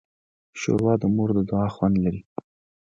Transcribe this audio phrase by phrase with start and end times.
[0.59, 2.21] ښوروا د مور د دعا خوند لري.